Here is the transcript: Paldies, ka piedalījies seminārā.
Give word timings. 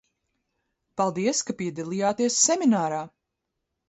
Paldies, 1.01 1.41
ka 1.49 1.55
piedalījies 1.59 2.39
seminārā. 2.47 3.03